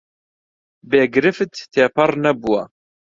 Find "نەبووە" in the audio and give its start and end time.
2.23-2.63